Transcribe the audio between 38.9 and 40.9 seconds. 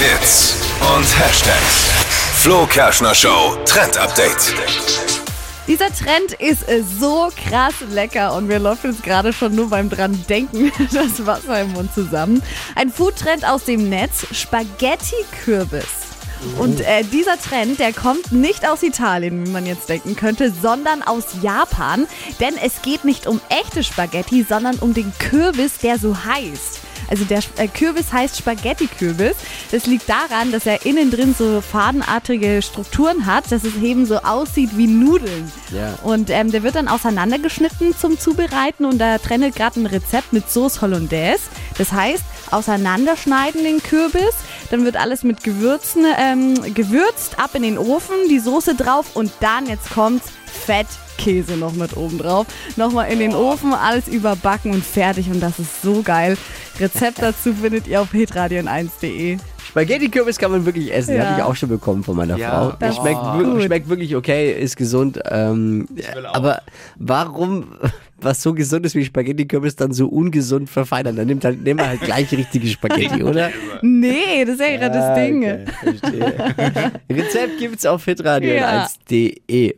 da trennt gerade ein Rezept mit Sauce